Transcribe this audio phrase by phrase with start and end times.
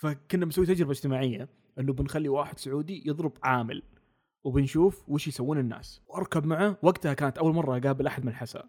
[0.00, 1.48] فكنا بنسوي تجربة اجتماعية
[1.78, 3.82] انه بنخلي واحد سعودي يضرب عامل
[4.44, 6.02] وبنشوف وش يسوون الناس.
[6.08, 8.68] واركب معه وقتها كانت أول مرة أقابل أحد من الحساء.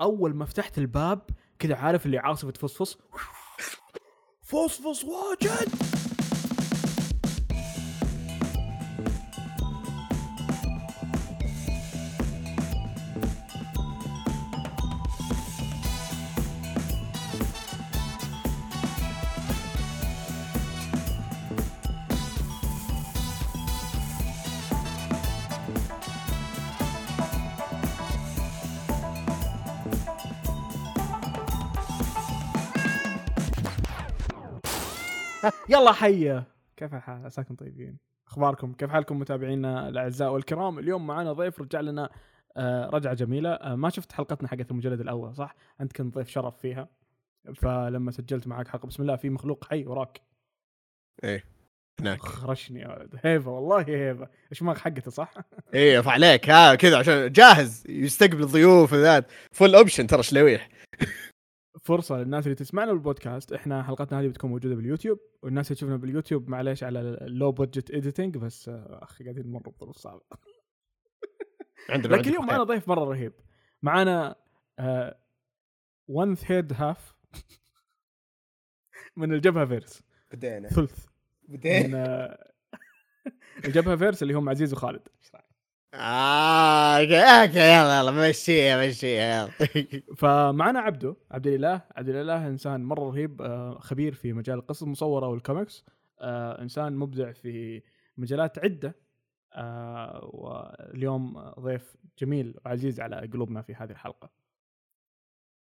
[0.00, 1.22] أول ما فتحت الباب
[1.58, 2.98] كذا عارف اللي عاصفة فصفص
[4.48, 5.85] فصفص واجد!
[35.68, 36.44] يلا حيا.
[36.76, 37.98] كيف الحال؟ عساكم طيبين.
[38.28, 42.10] أخباركم؟ كيف حالكم متابعينا الأعزاء والكرام؟ اليوم معنا ضيف رجع لنا
[42.56, 43.50] آه، رجعة جميلة.
[43.50, 46.88] آه، ما شفت حلقتنا حقت المجلد الأول صح؟ أنت كنت ضيف شرف فيها.
[47.54, 50.20] فلما سجلت معك حلقة بسم الله في مخلوق حي وراك.
[51.24, 51.44] إيه
[52.00, 52.20] هناك.
[52.20, 53.20] خرشني يا ولد.
[53.24, 55.34] هيبه والله هيبه إيش ما حقته صح؟
[55.74, 57.84] إيه فعليك ها كذا عشان جاهز.
[57.88, 59.30] يستقبل الضيوف وذات.
[59.52, 60.68] full option ترى شلويح.
[61.82, 63.52] فرصة للناس اللي تسمعنا بالبودكاست.
[63.52, 67.90] إحنا حلقتنا هذه بتكون موجودة باليوتيوب والناس اللي تشوفنا باليوتيوب معليش على ال low budget
[67.90, 70.22] editing بس آه، أخي قاعدين نمر بظروف صعبه
[71.90, 73.32] عندنا لكن اليوم معنا ضيف مرة رهيب.
[73.82, 74.36] معنا
[76.08, 77.16] one third of
[79.16, 80.02] من الجبهة verse.
[80.32, 80.68] بدينا.
[80.68, 81.06] ثلث.
[81.48, 82.52] من آه،
[83.64, 85.08] الجبهة verse اللي هم عزيز وخالد.
[85.94, 89.52] آه okay okay يلا يلا مشيها مشيها يلا.
[90.20, 91.82] فمعنا عبده عبد الإله.
[91.96, 95.84] عبد الإله إنسان مرة رهيب آه، خبير في مجال القصص المصوره والكوميكس
[96.20, 97.82] آه، إنسان مبدع في
[98.16, 98.94] مجالات عدة.
[99.52, 104.30] آه، واليوم ضيف جميل وعزيز على قلوبنا في هذه الحلقة.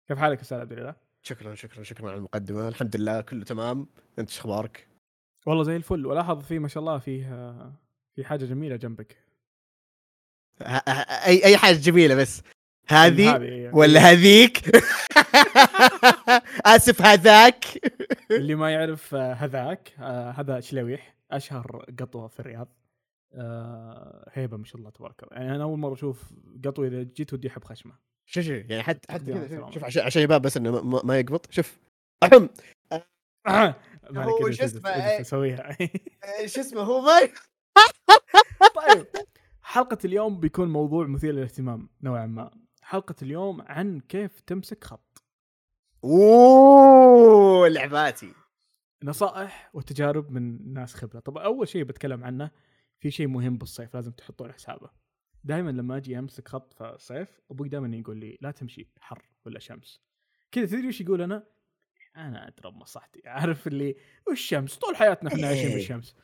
[0.07, 2.67] كيف حالك أستاذ عبد الإله؟ شكرا شكرا شكرا على المقدمة.
[2.67, 3.87] الحمد لله كله تمام.
[4.19, 4.87] أنت إيش أخبارك؟
[5.45, 6.05] والله زي الفل.
[6.05, 7.23] ولاحظ فيه ما شاء الله فيه
[8.15, 9.24] في حاجة جميلة جنبك.
[10.61, 12.41] اي أي حاجة جميلة بس.
[12.87, 14.61] هذه هذه ولا هذيك؟
[16.65, 17.65] آسف هذاك.
[18.31, 22.67] اللي ما يعرف آه، هذاك آه، هذا شلويح أشهر قطوة في الرياض.
[23.33, 25.37] آه، هيبة ما شاء الله تبارك الله.
[25.37, 26.23] يعني أنا أول مرة أشوف
[26.65, 27.93] قطوة إذا جيت ودي أحب خشمة.
[28.25, 29.69] شوف شوف يعني حتى حتى كذا.
[29.73, 31.51] شوف- عشان عشان يبان بس إنه ما- ما, يقبط.
[31.51, 31.77] شوف.
[32.23, 32.47] أحم.
[34.17, 35.23] هو شو اسمه، إيه.
[36.47, 37.19] شو اسمه؟ هو ما
[38.87, 39.05] طيب.
[39.67, 42.51] حلقة اليوم بيكون موضوع مثير للاهتمام نوعا ما.
[42.81, 45.23] حلقة اليوم عن كيف تمسك خط.
[46.03, 48.33] أوه لعباتي.
[49.03, 51.19] نصائح وتجارب من ناس خبرة.
[51.19, 52.51] طب أول شيء بتكلم عنه
[52.99, 54.89] في شيء مهم بالصيف لازم تحطوه حسابه.
[55.43, 59.59] دائما لما أجي أمسك خط في الصيف أبوي دائما يقول لي لا تمشي حر ولا
[59.59, 60.01] شمس.
[60.51, 61.47] كذا تدري وش يقول أنا؟
[62.15, 63.21] أنا ادرى بمصلحتي.
[63.25, 63.95] عارف اللي
[64.27, 65.75] والشمس طول حياتنا إحنا عايشين إيه.
[65.75, 66.15] بالشمس.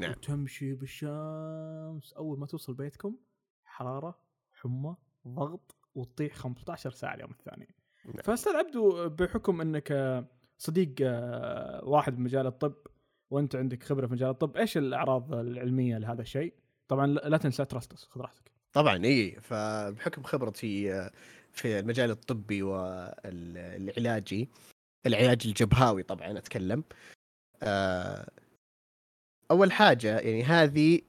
[0.00, 0.10] نعم.
[0.10, 3.16] وتمشي بالشمس أول ما توصل بيتكم
[3.64, 4.18] حرارة
[4.52, 4.96] حمى
[5.28, 7.68] ضغط وتطيح 15 ساعة اليوم الثاني
[8.04, 8.22] نعم.
[8.22, 10.24] فأستاذ عبدو بحكم إنك آه،
[10.58, 12.74] صديق آه، واحد بمجال الطب
[13.30, 16.54] وأنت عندك خبرة في مجال الطب إيش الأعراض العلمية لهذا الشيء
[16.88, 21.12] طبعا لا تنسى ترستس خذ راحتك طبعا إي فبحكم خبرتي آه،
[21.52, 24.48] في المجال الطبي والعلاجي
[25.06, 26.84] العلاج الجبهاوي طبعا أتكلم
[29.50, 31.00] أول حاجة يعني هذه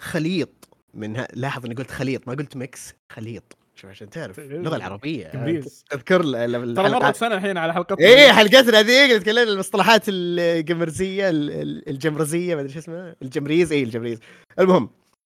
[0.00, 1.26] خليط من ه...
[1.32, 3.56] لاحظ إني قلت خليط ما قلت mix خليط.
[3.74, 5.60] شوف عشان تعرف اللغة العربية.
[5.90, 11.50] تذكر ال- ترى مرت سنه الحين على حلقتنا إيه حلقتنا ذيك تكلمنا المصطلحات القمرزيه ال-
[11.50, 13.16] ال- الجمرزية ما أدري شو اسمها.
[13.22, 14.18] الجمريز اي الجمريز.
[14.58, 14.90] المهم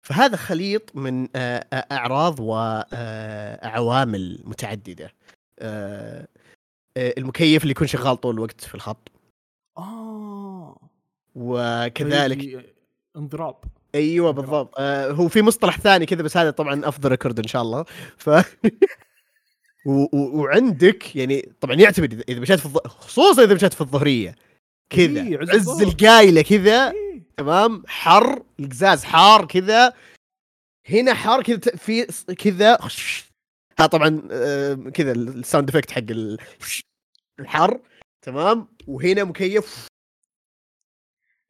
[0.07, 2.39] فهذا خليط من آه، آه، أعراض
[3.63, 5.11] وعوامل متعددة.
[5.59, 6.27] آه،
[6.97, 9.11] آه، المكيف اللي يكون شغال طول الوقت في الخط.
[9.77, 10.46] آه.
[11.37, 12.65] وكذلك
[13.17, 13.55] انضراب.
[13.95, 14.73] أيوه بالضبط.
[14.79, 17.85] آه هو في مصطلح ثاني كذا بس هذا طبعا the record إن شاء الله.
[18.17, 18.29] ف
[19.87, 22.77] و- و- وعندك يعني طبعا يعتمد إذا مشيت في الظ...
[22.87, 24.35] خصوصا إذا مشيت في الظهرية.
[24.89, 25.21] كذا.
[25.23, 25.81] إيه، عز.
[25.81, 27.23] القايلة كذا إيه.
[27.37, 29.93] تمام؟ حر القزاز حار كذا.
[30.89, 32.03] هنا حار كذا في
[32.37, 32.77] كذا.
[33.79, 36.37] ها طبعا آه، كذا ال sound effect حق ال-
[37.39, 37.79] الحر
[38.21, 39.87] تمام؟ وهنا مكيف.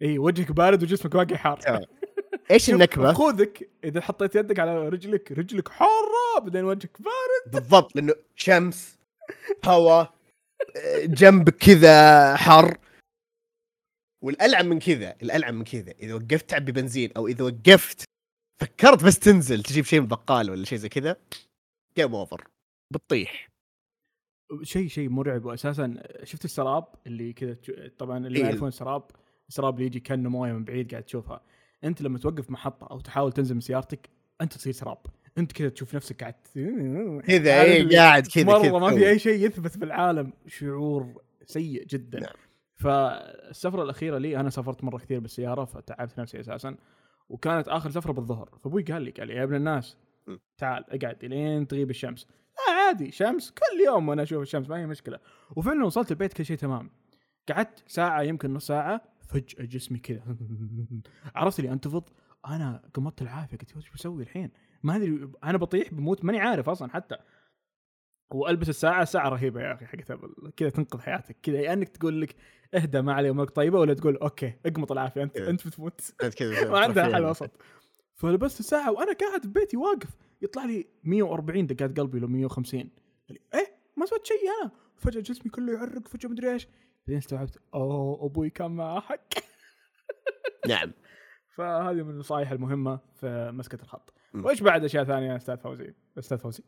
[0.02, 1.60] اي وجهك بارد وجسمك باقي حار.
[2.52, 7.54] إيش النكبة؟ خذك إذا حطيت يدك على رجلك رجلك حارة بعدين وجهك بارد.
[7.54, 9.00] بالضبط لأنه شمس
[9.66, 10.14] هواء
[10.78, 12.78] آه، جنبك كذا حر.
[14.24, 15.92] والألعن من كذا الألعن من كذا.
[15.92, 18.04] إذا وقفت تعبي بنزين أو إذا وقفت
[18.62, 21.18] فكرت بس تنزل تجيب شيء من البقال ولا شيء زي كذا
[21.98, 22.48] game over
[22.94, 23.50] بتطيح.
[24.64, 27.58] شيء شيء مرعب واساسا شفت السراب اللي كذا
[27.98, 28.46] طبعا اللي إيه.
[28.46, 29.12] يعرفون السراب؟
[29.50, 31.42] السراب اللي يجي كأنه موية من بعيد قاعد تشوفها.
[31.84, 34.10] أنت لما توقف محطة أو تحاول تنزل من سيارتك
[34.42, 34.98] أنت تصير سراب.
[35.38, 36.34] أنت كذا تشوف نفسك قاعد
[37.28, 38.90] كذا اللي قاعد كذا مرة ما.
[38.90, 42.20] في أي شيء يثبت في العالم شعور سيء جدا.
[42.20, 42.34] نعم.
[42.76, 46.76] فالسفرة الأخيرة لي أنا سافرت مرة كثير بالسيارة فتعبت نفسي أساسا.
[47.30, 48.50] وكانت آخر سفرة بالظهر.
[48.64, 49.98] فأبوي قال لي قال لي يا ابن الناس.
[50.58, 52.28] تعال اقعد لين تغيب الشمس.
[52.58, 55.20] لا عادي شمس كل يوم وأنا أشوف الشمس ما هي مشكلة.
[55.56, 56.90] وفعلا وصلت البيت كل شيء تمام.
[57.50, 60.24] قعدت ساعة يمكن نص ساعة فجأة جسمي كذا.
[61.36, 62.04] عرفت اللي أنتفض؟
[62.48, 63.58] أنا قمطت العافية.
[63.58, 64.52] قلت وش بسوي الحين؟
[64.84, 67.18] ما أدري أنا بطيح بموت ماني عارف أصلا حتى.
[68.32, 71.38] وألبس الساعة ساعة رهيبة يا أخي حقت ابل كذا تنقذ حياتك.
[71.44, 72.36] كذا يا انك تقول لك
[72.74, 73.80] اهدى ما علي امورك طيبة.
[73.80, 75.50] ولا تقول okay اقمط العافية أنت إيه.
[75.50, 76.02] أنت بتموت.
[76.70, 77.26] ما عندها حل.
[77.26, 77.52] وسط
[78.16, 80.10] فلبست الساعة وأنا قاعد في بيتي واقف.
[80.42, 82.90] يطلع لي 140 دقات قلبي لو 150 قال
[83.30, 84.72] لي إيه ما سويت شيء أنا.
[84.96, 86.68] فجأة جسمي كله يعرق فجأة مدري إيش.
[87.08, 89.34] بعدين استوعبت أوه أبوي كان معه حق
[90.70, 90.92] نعم.
[91.56, 94.14] فهذه من النصائح المهمة في مسكة الخط.
[94.34, 96.64] وإيش بعد أشياء ثانية أستاذ فوزي؟ أستاذ فوزي.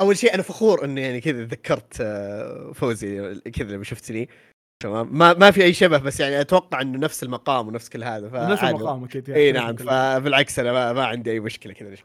[0.00, 4.28] أول شيء أنا فخور انه يعني كذا تذكرت آه، فوزي كذا لما شفتني
[4.82, 8.26] تمام؟ ما ما في أي شبه بس يعني أتوقع إنه نفس المقام ونفس كل هذا
[8.26, 8.76] نفس فعادي.
[8.76, 11.96] المقام أكيد إي نعم فبالعكس أنا ما, ما عندي أي مشكلة كذا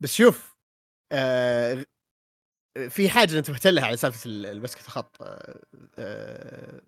[0.00, 0.56] بس شوف
[1.12, 1.84] آه
[2.88, 5.60] في حاجة انتبهت لها على سالفة ال- المسكة الخط آه
[5.98, 6.80] آه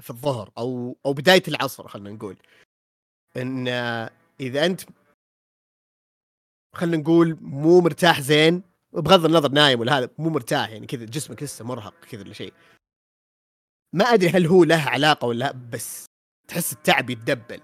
[0.00, 2.36] في الظهر أو أو بداية العصر خلينا نقول.
[3.36, 4.10] إن آه،
[4.40, 4.80] إذا أنت
[6.76, 8.62] خلينا نقول مو مرتاح زين
[8.92, 12.52] بغض النظر نايم ولا هذا مو مرتاح يعني كذا جسمك لسه مرهق كذا ولا شيء.
[13.94, 16.06] ما أدري هل هو له علاقة ولا لا بس
[16.48, 17.60] تحس التعب يتدبل.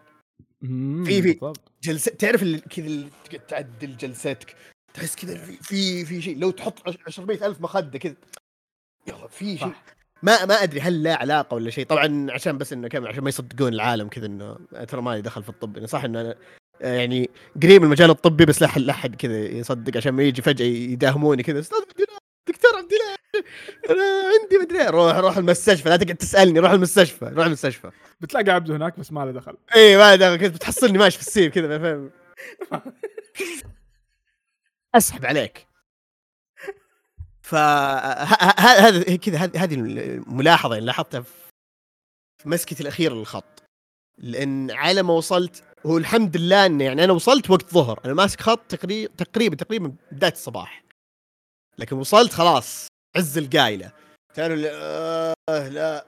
[1.07, 1.53] في- في-.
[1.83, 3.09] جلسة تعرف كذا
[3.49, 4.57] تعدل جلستك.
[4.95, 6.39] تحس كذا في في, في شيء.
[6.39, 6.89] لو تحط
[7.19, 8.15] 100 ألف مخدة كذا
[9.07, 9.73] يلا في شيء.
[10.23, 11.87] ما ما أدري هل له علاقة ولا شيء.
[11.87, 14.57] طبعا عشان بس إنه كم عشان ما يصدقون العالم كذا إنه
[14.89, 15.77] ترى مالي دخل في الطب.
[15.77, 16.35] يعني صح إنه أنا
[16.81, 17.31] يعني
[17.63, 21.43] قريب المجال الطبي بس لا أحد- لا احد كذا يصدق عشان ما يجي فجأة يداهموني
[21.43, 22.19] كذا أستاذ عبد الله
[22.49, 23.19] دكتور عبد الله
[23.91, 24.03] أنا
[24.43, 24.91] عندي مدري إيه.
[24.91, 25.89] روح روح المستشفى.
[25.89, 26.59] لا تقعد تسألني.
[26.61, 27.25] روح المستشفى.
[27.25, 27.91] روح المستشفى.
[28.21, 29.57] بتلاقي عبده هناك بس ما له دخل.
[29.75, 30.37] اي ما دخل.
[30.37, 32.11] كنت بتحصلني ماشي في السيف كذا فاهم؟
[34.95, 35.67] أسحب عليك.
[37.43, 43.63] ف ه- ه- هذا كذا هذه الملاحظة اللي لاحظتها في مسكتي الاخيره للخط.
[44.19, 48.01] لأن على ما وصلت هو الحمد لله انه يعني أنا وصلت وقت ظهر.
[48.05, 50.85] أنا ماسك خط تقريبا تقريبا تقريبا بداية الصباح.
[51.79, 52.87] لكن وصلت خلاص
[53.17, 53.93] عز القايلة.
[54.35, 56.07] تعرف اللي، آه لا.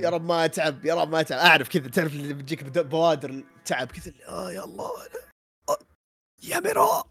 [0.00, 1.38] يا رب ما أتعب يا رب ما أتعب.
[1.38, 3.86] أعرف كذا تعرف اللي بتجيك بوادر التعب.
[3.92, 4.90] كذا آه يا الله
[5.68, 5.78] آه،
[6.42, 7.04] يا مرا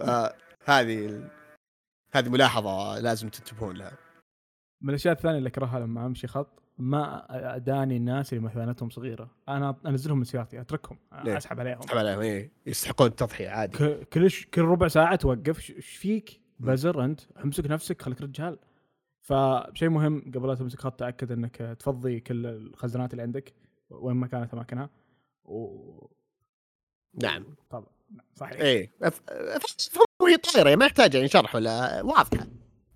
[0.00, 1.30] آه هذه ال-
[2.12, 3.92] هذه ملاحظة لازم تنتبهون لها.
[4.80, 7.26] من الأشياء الثانية اللي أكرهها لما أمشي خط ما
[7.56, 9.30] أداني الناس اللي مثانتهم صغيرة.
[9.48, 11.78] أنا أنزلهم من سيارتي أتركهم؟ أسحب عليهم.
[11.78, 12.50] أسحب عليهم إيه.
[12.66, 13.78] يستحقون التضحية عادي.
[13.78, 18.20] ك- كل ش- كل ربع ساعة توقف ش- إيش فيك؟ بزر أنت أمسك نفسك خليك
[18.22, 18.58] رجال.
[19.22, 23.54] فشيء مهم قبل لا تمسك خط تأكد إنك تفضي كل الخزانات اللي عندك
[23.90, 24.90] وين ما كانت اماكنها
[25.44, 26.06] و
[27.22, 27.44] نعم.
[27.70, 27.93] طبعا.
[28.36, 28.60] صحيح.
[28.60, 28.90] إيه.
[30.22, 32.46] وهي طايره ما يحتاج يعني شرح ولا واضحه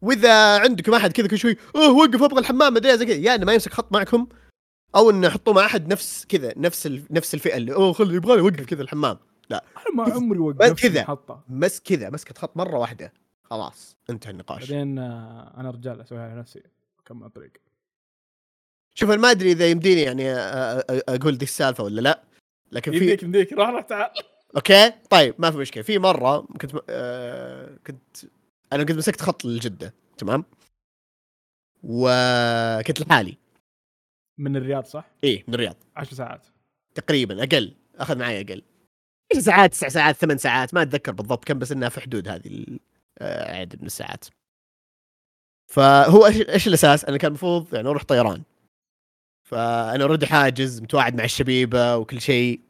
[0.02, 2.74] وإذا عندكم أحد كذا كل شوي أوه وقف أبغى الحمام.
[2.74, 3.16] مدري زي كذا.
[3.16, 4.28] يا إنه ما يمسك خط معكم
[4.96, 6.86] أو إنه يحطوه مع أحد نفس كذا نفس.
[7.10, 9.18] نفس الفئة اللي أوه خلي يبغى يوقف كذا الحمام.
[9.52, 9.60] أنا
[9.94, 11.18] ما عمري وقفت كذا.
[11.48, 13.12] مس كذا مسكت خط مرة واحدة.
[13.44, 14.60] خلاص انتهى النقاش.
[14.70, 16.62] بعدين آه، أنا رجال اسويها على نفسي
[17.06, 17.52] كم الطريق
[18.94, 20.38] شوف أنا ما أدري إذا يمديني يعني أ-
[20.80, 22.22] أ- أقول دي السالفة ولا لا
[22.72, 23.52] لكن في يمديك يمديك.
[23.52, 24.10] روح روح تعال.
[24.56, 25.82] أوكي؟ طيب ما في مشكلة.
[25.82, 28.16] في مرة كنت آه كنت
[28.72, 30.44] أنا كنت مسكت خط لجده تمام؟
[31.82, 33.36] وكنت لحالي.
[34.38, 35.76] من الرياض صح؟ إيه من الرياض.
[35.96, 36.46] 10 ساعات.
[36.94, 37.74] تقريبا أقل.
[37.96, 38.62] أخذ معي أقل.
[39.32, 42.66] 10 ساعات تسع ساعات ثمان ساعات ما أتذكر بالضبط كم بس إنها في حدود هذه
[43.18, 44.24] آه، عدد من الساعات.
[45.72, 48.42] فهو إيش إيش الأساس؟ أنا كان المفروض يعني أروح طيران.
[49.48, 52.60] فأنا already حاجز متواعد مع الشبيبة وكل شيء.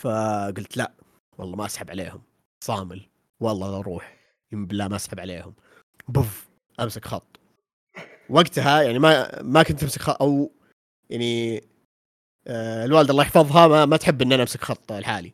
[0.00, 0.92] فقلت لا
[1.38, 2.22] والله ما أسحب عليهم.
[2.64, 3.08] صامل.
[3.40, 4.16] والله لا أروح.
[4.52, 5.54] بالله ما أسحب عليهم.
[6.08, 6.48] بف
[6.80, 7.40] أمسك خط.
[8.30, 10.52] وقتها يعني ما ما كنت أمسك خط أو
[11.10, 11.64] يعني
[12.46, 15.32] آه، الوالده الله يحفظها ما, ما تحب إن أنا أمسك خط لحالي.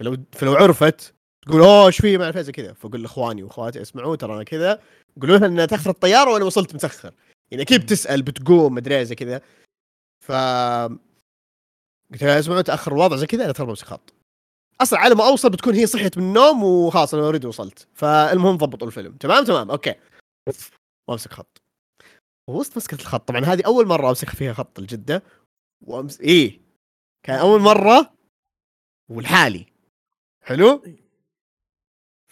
[0.00, 1.14] فلو فلو عرفت
[1.46, 2.72] تقول أوه إيش في؟ ما أعرف زي كذا.
[2.72, 4.80] فأقول لإخواني وإخواتي اسمعوا ترى أنا كذا.
[5.20, 7.12] قولوا لها ان تأخر الطيارة وأنا وصلت متأخر.
[7.50, 9.40] يعني أكيد بتسأل بتقوم مدري زي كذا.
[10.24, 10.32] ف
[12.12, 14.14] قلت لها اسمعوا تاخر الوضع زي كذا أنا ترى بمسك خط.
[14.80, 17.88] أصلا على ما أوصل بتكون هي صحيت من النوم وخلاص أنا already وصلت.
[17.94, 19.16] فالمهم ضبطوا الفيلم.
[19.16, 19.70] تمام؟ تمام.
[19.70, 19.94] okay.
[21.08, 21.62] وأمسك خط.
[22.48, 23.28] وسط مسكة الخط.
[23.28, 25.22] طبعا هذه أول مرة أمسك فيها خط الجدة.
[25.86, 26.60] وامس إيه.
[27.22, 28.14] كان أول مرة
[29.10, 29.66] ولحالي.
[30.42, 30.82] حلو؟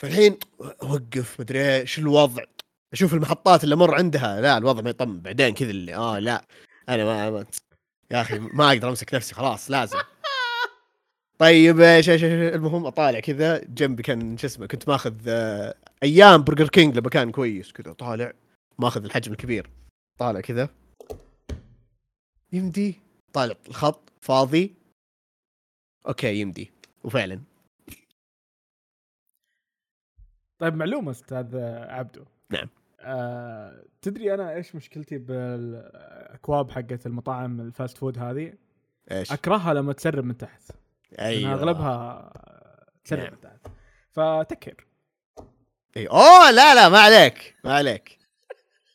[0.01, 0.39] فالحين
[0.83, 2.45] اوقف مدري إيش الوضع.
[2.93, 4.41] أشوف المحطات اللي أمر عندها.
[4.41, 5.21] لا الوضع ما يطمن.
[5.21, 6.45] بعدين كذا اللي آه لا.
[6.89, 7.47] أنا ما
[8.11, 9.99] يا أخي ما أقدر أمسك نفسي خلاص لازم.
[11.39, 16.43] طيب إيش إيش إيش- المهم أطالع كذا جنبي كان شو اسمه كنت ماخذ آه، أيام
[16.45, 18.33] برجر كينج لما كان كويس كذا طالع
[18.79, 19.71] ماخذ الحجم الكبير
[20.19, 20.69] طالع كذا.
[22.53, 23.01] يمدي
[23.33, 24.75] طالع الخط فاضي.
[26.09, 26.73] okay يمدي
[27.05, 27.41] وفعلا.
[30.59, 31.57] طيب معلومة أستاذ
[31.89, 32.25] عبدو.
[32.51, 32.69] نعم.
[33.01, 38.53] آه، تدري أنا إيش مشكلتي بالأكواب حقت المطاعم ال fast food هذه؟
[39.11, 40.63] إيش؟ أكرهها لما تسرب من تحت.
[41.19, 41.53] أيوه.
[41.53, 42.33] أغلبها
[43.05, 43.33] تسرب نعم.
[43.33, 43.67] من تحت.
[44.11, 44.87] فتكر
[45.97, 48.19] إي أوه لا لا ما عليك ما عليك.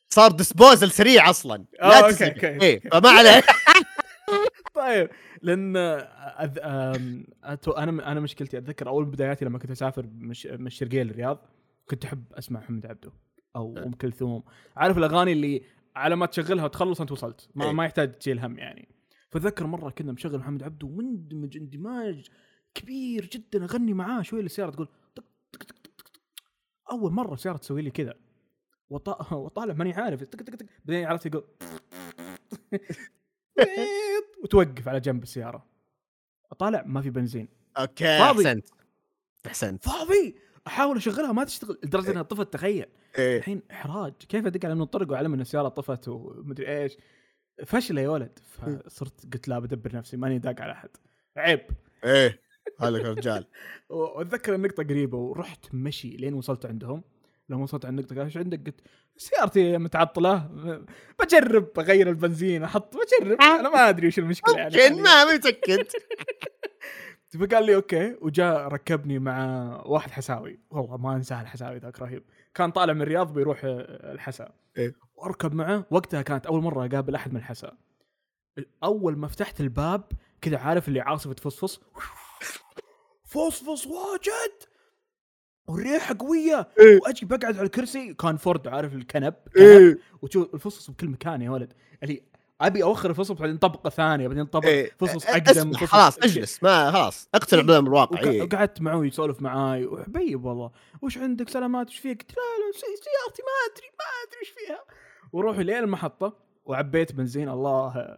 [0.09, 1.65] صار disposable سريع أصلا.
[1.81, 2.65] لا okay، تسرق okay.
[2.65, 3.45] إيه فما عليك.
[4.75, 5.09] طيب
[5.41, 6.59] لأن أذ...
[6.61, 7.25] أم...
[7.43, 7.71] أتو...
[7.71, 10.45] أنا أنا مشكلتي أتذكر أول بداياتي لما كنت أسافر مش...
[10.45, 11.49] من الشرقيه للرياض
[11.89, 13.11] كنت أحب أسمع محمد عبده.
[13.55, 13.77] أو.
[13.77, 14.43] ام كلثوم
[14.75, 15.63] عارف الأغاني اللي
[15.95, 17.49] على ما تشغلها وتخلص أنت وصلت.
[17.55, 17.71] ما, إيه.
[17.71, 18.87] ما يحتاج تشيل هم يعني.
[19.29, 22.27] فاتذكر مرة كنا مشغل محمد عبده ومندمج اندماج
[22.73, 26.21] كبير جدا أغني معاه شوي السياره تقول طق طق طق طق طق.
[26.91, 28.13] أول مرة السيارة تسوي لي كذا.
[28.89, 29.31] وط...
[29.33, 30.23] وطالع ماني عارف.
[30.23, 31.43] طق طق طق بعدين عرفت يقول
[34.43, 35.65] وتوقف على جنب السيارة.
[36.51, 37.47] أطالع ما في بنزين.
[37.77, 38.03] أوكي.
[38.19, 38.47] فاضي.
[38.47, 38.67] أحسنت.
[39.45, 39.83] أحسنت.
[39.83, 40.35] فاضي.
[40.67, 41.77] أحاول أشغلها ما تشتغل.
[41.83, 42.85] لدرجة إنها طفت تخيل.
[43.17, 43.37] إيه.
[43.37, 44.13] الحين إحراج.
[44.29, 46.97] كيف أدق على من الطرق وأعلم إن السيارة طفت ومدري إيش.
[47.65, 48.39] فشلة يا ولد.
[48.45, 50.17] فصرت قلت لا بدبر نفسي.
[50.17, 50.89] ماني داق على أحد.
[51.37, 51.61] عيب.
[52.03, 52.39] إيه.
[52.79, 53.45] هذا رجال
[53.89, 57.03] وأتذكر النقطة قريبة ورحت مشي لين وصلت عندهم.
[57.49, 58.81] لما وصلت عند النقطة قال إيش عندك؟ قلت
[59.17, 60.37] سيارتي متعطلة.
[61.19, 63.41] بجرب اغير البنزين أحط بجرب.
[63.41, 64.75] أنا ما أدري وش المشكلة يعني.
[64.89, 65.87] ممكن ما متاكد
[67.37, 70.59] فقال لي أوكي وجاء ركبني مع واحد حساوي.
[70.69, 72.23] والله ما أنساه الحساوي ذاك رهيب.
[72.53, 74.51] كان طالع من الرياض بيروح الحسا.
[74.77, 74.95] إيه.
[75.15, 75.85] وأركب معه.
[75.91, 77.77] وقتها كانت أول مرة أقابل أحد من الحسا.
[78.83, 80.03] أول ما فتحت الباب
[80.41, 81.81] كذا عارف اللي عاصفة تفصفص
[83.25, 84.53] فصفص واجد!
[85.67, 86.67] والريحه قوية!
[86.79, 86.99] إيه.
[87.01, 88.13] وأجي بقعد على الكرسي.
[88.13, 89.57] كان فورد عارف الكنب؟ كنب.
[89.57, 91.73] إيه وتشوف الفصص بكل مكان يا ولد.
[92.03, 92.23] اللي
[92.61, 94.91] ابي اوخر الفصص بعدين طبقة ثانية بعدين طبقة إيه.
[94.99, 98.41] فصص أ- أقدم فصص خلاص اجلس ما خلاص اقتنع بالامر الواقع وق- إيه.
[98.41, 100.71] وقعدت معه يسولف معاي وحبيب والله
[101.01, 104.49] وش عندك سلامات وش فيك؟ قلت لا لا سي- سيارتي ما أدري ما أدري وش
[104.49, 104.79] فيها
[105.33, 106.33] وروح لين المحطة
[106.65, 108.17] وعبيت بنزين الله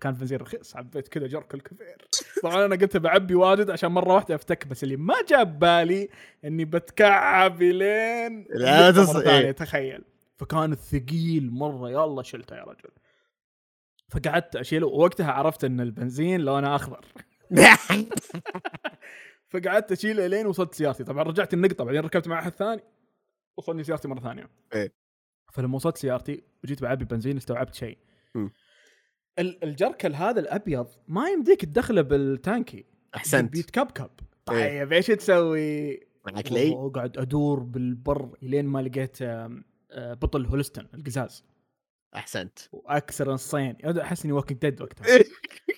[0.00, 2.08] كان بنزين رخيص عبيت كذا جرك الكثير
[2.42, 6.08] طبعا أنا قلت بعبي واجد عشان مرة واحدة أفتك بس اللي ما جاب بالي
[6.44, 9.52] إني بتكعب لين لا نقطة تص- مرة ثانية إيه.
[9.52, 10.02] تخيل
[10.36, 12.90] فكان ثقيل مرة يلا شلته يا رجل
[14.08, 17.04] فقعدت اشيله ووقتها عرفت إن البنزين لونه أخضر.
[19.50, 21.04] فقعدت أشيله لين وصلت سيارتي.
[21.04, 22.82] طبعا رجعت النقطة بعدين ركبت مع أحد ثاني
[23.58, 24.50] وصلني سيارتي مرة ثانية.
[24.74, 24.92] إيه.
[25.52, 27.98] فلما وصلت سيارتي وجيت بعبي بنزين استوعبت شيء.
[29.38, 32.84] الجركل هذا الأبيض ما يمديك تدخله بالتانكي.
[33.16, 33.52] أحسنت.
[33.52, 34.10] بيتكبكب
[34.50, 34.80] إيه.
[34.80, 39.62] طيب إيش تسوي؟ معك لي؟ وأقعد أدور بالبر لين ما لقيت آه،
[39.92, 41.44] بطل Holsten القزاز.
[42.16, 45.18] احسنت واكسر نصين احس اني Walking Dead وقتها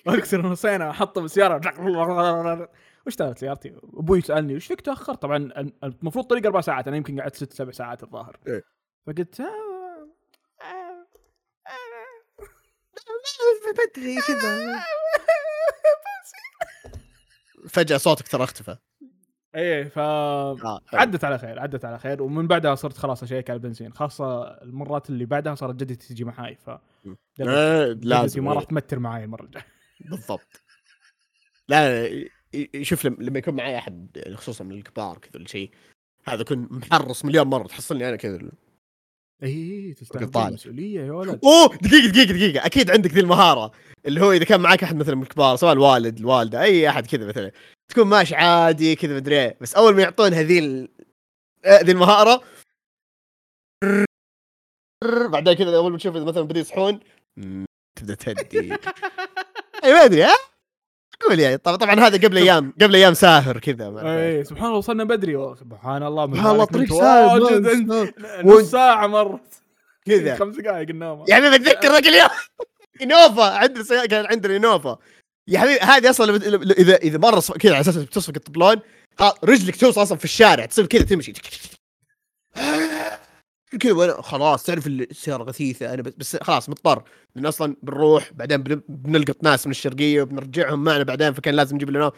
[0.07, 1.61] واكسر نصين احطه بالسياره
[3.05, 7.21] واشتغلت سيارتي أبوي يسالني وش فيك تاخر طبعا ال- المفروض طريق أربع ساعات أنا يمكن
[7.21, 8.63] قعدت ست سبع ساعات الظاهر إيه.
[9.07, 9.45] فقلت آه،
[10.61, 11.07] آه،
[11.67, 12.11] آه،
[13.71, 14.83] بدري كذا
[17.69, 18.77] فجاه صوتك ترى اختفى
[19.55, 20.81] إيه ف آه.
[20.93, 25.09] عدت على خير عدت على خير ومن بعدها صرت خلاص أشيك على البنزين خاصة المرات
[25.09, 26.69] اللي بعدها صارت جدتي تجي معاي ف
[27.41, 28.67] آه، لازم ما راح إيه.
[28.67, 29.65] تمتر معاي المرة الجاية
[30.09, 30.61] بالضبط
[31.67, 32.09] لا
[32.81, 35.71] شوف لما يكون معي أحد خصوصا من الكبار كذا ولا شيء
[36.25, 38.39] هذا اكون محرص مليون مرة تحصلني أنا كذا
[39.43, 40.47] اي تستاهل طالع.
[40.47, 43.71] المسؤولية يا ولد أوه دقيقة دقيقة دقيقة أكيد عندك ذي المهارة
[44.05, 47.27] اللي هو إذا كان معك أحد مثلا من الكبار سواء الوالد الوالدة أي أحد كذا
[47.27, 47.51] مثلا
[47.91, 50.89] تكون ماشي عادي كذا مدري إيه، بس أول ما يعطون هذي ال-
[51.65, 52.41] آه، ذي المهارة.
[55.31, 56.99] بعدين كذا أول ما تشوف مثلا بدا يصحون.
[57.99, 58.59] تبدأ تهدي.
[59.83, 60.33] اي ما أدري ها؟
[61.21, 64.01] قول يعني طبعا طبعا هذا قبل أيام قبل أيام ساهر كذا.
[64.17, 65.35] اي سبحان الله وصلنا بدري.
[65.35, 68.11] والله سبحان الله من سبحان الله طريق ما-
[68.43, 69.61] نص ساعة مرت.
[70.05, 70.35] كذا.
[70.35, 72.29] خمس دقائق النوم يا حبيبي أتذكر ذاك اليوم.
[73.01, 74.97] إنوفا عندنا سيارة كان عندنا إنوفا.
[75.51, 76.35] يا حبيبي هذه أصلا
[76.79, 78.75] اذا إذا مرة كذا على أساس بتصفق الطبلون
[79.43, 81.33] رجلك توصل أصلا في الشارع تصير كذا تمشي.
[83.79, 87.03] كذا وأنا خلاص تعرف السيارة غثيثة أنا بس, خلاص مضطر.
[87.35, 91.89] لأن أصلا بنروح بعدين بن- بنلقط ناس من الشرقية وبنرجعهم معنا بعدين فكان لازم نجيب
[91.89, 92.11] لنا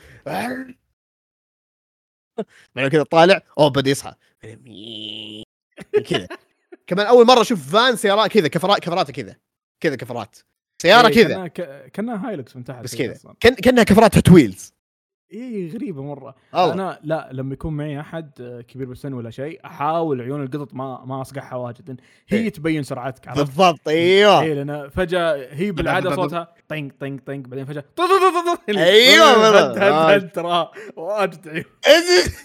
[2.75, 4.13] بعدين كذا طالع أوه بدأ يصحى.
[6.09, 6.27] كذا.
[6.87, 9.35] كمان أول مرة أشوف فان سيارات كذا كفرات كفراته كذا.
[9.79, 10.37] كذا كفرات.
[10.83, 11.27] سيارة إيه، كذا.
[11.33, 14.73] كأنها ك- كأنها Hilux من تحت بس كذا كأنها كفرات Hot Wheels.
[15.33, 16.35] اي غريبة مرة.
[16.53, 20.73] والله أنا لا لما يكون معي أحد آه، كبير بالسن ولا شيء أحاول عيون القطط
[20.73, 21.99] ما ما اصقعها واجد.
[22.29, 22.49] هي إيه.
[22.49, 24.41] تبين سرعتك عرفت؟ بالضبط أيوه.
[24.41, 28.73] اي لأن فجأة هي بالعادة صوتها طنق طنق طنق بعدين فجأة طو- طو- طو- طو-
[28.73, 28.79] طو.
[28.79, 29.77] أيوة، هد بالضبط.
[29.77, 30.71] هد هد ترى.
[30.95, 31.65] واجد عيون.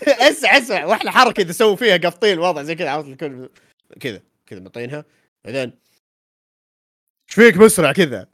[0.07, 3.49] اسمع اسمع واحلى حركة إذا سووا فيها قافطين الوضع زي كذا عرفت؟ الكل
[4.01, 5.05] كذا كذا مطينها.
[5.45, 5.73] بعدين
[7.29, 8.27] إيش فيك مسرع كذا.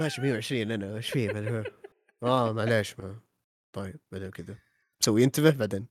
[0.00, 1.64] ماشي 120 أنا إيش فيه بعدين؟
[2.22, 3.20] آه معليش ما.
[3.72, 4.54] طيب بعدين كذا.
[5.00, 5.86] سوي ينتبه بعدين.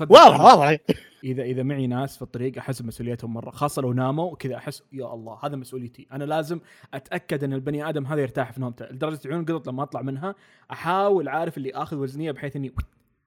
[0.00, 0.78] واضح واضح.
[1.24, 5.14] إذا إذا معي ناس في الطريق أحس بمسؤوليتهم مرة خاصة لو ناموا كذا أحس يا
[5.14, 6.06] الله هذا مسؤوليتي.
[6.12, 6.60] أنا لازم
[6.94, 8.86] أتأكد إن البني آدم هذا يرتاح في نومته.
[8.86, 10.34] لدرجة عيون القطط لما أطلع منها
[10.72, 12.74] أحاول عارف اللي آخذ وزنية بحيث إني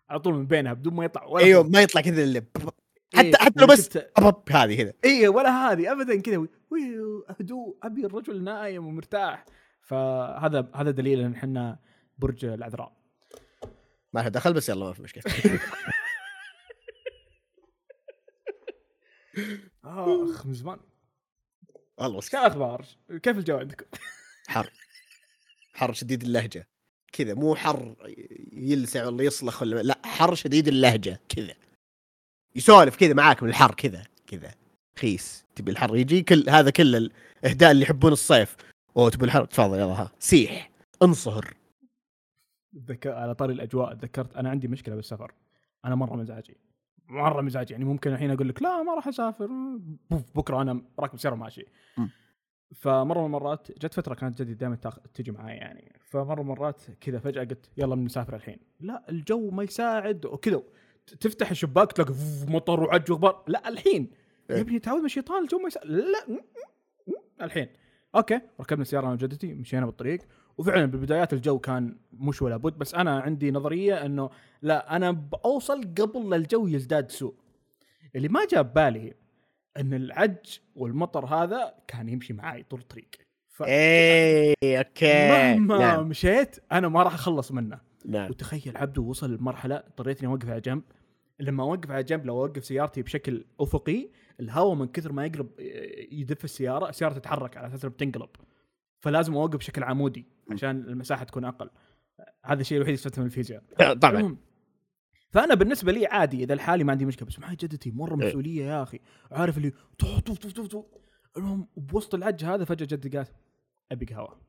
[0.10, 1.64] على طول من بينها بدون ما يطلع ولا أيوه.
[1.64, 2.44] ما يطلع كذا اللي
[3.14, 4.94] حتى حتى لو لما بس أبب هذه كذا.
[5.06, 6.48] اي ولا هذه ابدا كذا.
[7.40, 9.46] هدوء أبي الرجل نايم ومرتاح.
[9.82, 11.80] فهذا هذا دليل إن إحنا
[12.18, 12.94] برج العذراء.
[14.14, 15.24] ما لها دخل بس يلا ما في مشكلة.
[19.86, 20.80] أخ من زمان.
[21.98, 22.86] والله إيش الاخبار؟
[23.24, 23.86] كيف الجو عندكم؟
[24.48, 24.72] حر.
[25.74, 26.68] حر شديد اللهجة.
[27.14, 27.96] كذا مو حر
[28.54, 31.20] يلسع ولا يصلخ ولا لا حر شديد اللهجة.
[31.30, 31.54] كذا.
[32.56, 34.52] يسولف كذا معاك من الحر كذا كذا.
[35.00, 35.46] خيس.
[35.56, 36.96] تبي الحر يجي؟ كل هذا كل
[37.44, 38.56] الاهداء اللي يحبون الصيف.
[38.98, 40.12] أوه تبي الحر؟ تفضل يلا ها.
[40.20, 40.72] سيح.
[41.04, 41.54] انصهر.
[42.74, 45.32] تذكر على طاري الأجواء تذكرت أنا عندي مشكلة بالسفر.
[45.86, 46.58] أنا مرة مزاجي
[47.08, 49.50] مرة مزاجي يعني ممكن الحين أقول لك لا ما راح أسافر.
[50.10, 51.66] بوف بكرة أنا راكب سيارة ماشي
[51.98, 52.08] م.
[52.76, 55.00] فمرة من المرات جت فترة كانت جدي دائما تاخ...
[55.00, 56.00] تجي معاي يعني.
[56.00, 58.58] فمرة من المرات كذا فجأة قلت يلا بنسافر الحين.
[58.80, 60.62] لا الجو ما يساعد وكذا.
[61.20, 62.14] تفتح الشباك تلاقي
[62.48, 63.44] مطر وعج وغبار.
[63.48, 64.12] لا الحين.
[64.50, 64.56] إيه.
[64.56, 66.42] يا ابني تعود من الشيطان الجو ما يساعد لا
[67.42, 67.68] الحين.
[68.16, 70.20] okay ركبنا السيارة أنا وجدتي مشينا بالطريق.
[70.58, 74.30] وفعلا بالبدايات الجو كان مش ولا بد بس أنا عندي نظرية إنه
[74.62, 77.36] لا أنا بوصل قبل لا الجو يزداد سوء.
[78.16, 79.14] اللي ما جاء ببالي
[79.78, 83.10] إن العج والمطر هذا كان يمشي معاي طول الطريق
[83.50, 85.30] ف إيه okay.
[85.30, 86.08] مهما نعم.
[86.08, 87.91] مشيت أنا ما راح أخلص منه.
[88.06, 88.30] نعم.
[88.30, 90.84] وتخيل عبده وصل لمرحلة اضطريت إني أوقف على جنب.
[91.40, 94.10] لما أوقف على جنب لو أوقف سيارتي بشكل أفقي
[94.40, 95.50] الهواء من كثر ما يقلب
[96.12, 98.30] يدف السيارة السيارة تتحرك على أساس بتنقلب.
[99.00, 101.70] فلازم أوقف بشكل عمودي عشان المساحة تكون أقل.
[102.46, 104.12] هذا الشيء الوحيد اللي استفدته من الفيزياء طبعا.
[104.12, 104.38] المهم،
[105.30, 108.28] فأنا بالنسبة لي عادي إذا لحالي ما عندي مشكلة بس معي جدتي مرة إيه.
[108.28, 109.00] مسؤولية يا أخي.
[109.32, 110.86] عارف اللي طو طو طو طو.
[111.38, 113.34] المهم بوسط العج هذا فجأة جدي قالت
[113.92, 114.42] ابي قهوه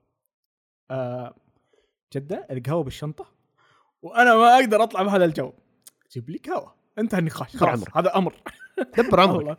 [0.90, 1.34] آه
[2.14, 3.26] جدة القهوه بالشنطة؟
[4.02, 5.52] وأنا ما أقدر أطلع بهذا الجو.
[6.12, 7.56] جيب لي قهوه انتهى النقاش.
[7.56, 7.84] خلاص.
[7.96, 8.34] هذا أمر.
[8.98, 9.56] دبر عمرك.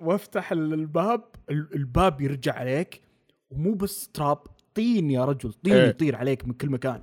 [0.00, 1.24] وأفتح الباب.
[1.50, 3.02] ال- الباب يرجع عليك.
[3.50, 4.38] ومو بس تراب
[4.74, 5.52] طين يا رجل.
[5.52, 5.88] طين إيه.
[5.88, 7.02] يطير عليك من كل مكان.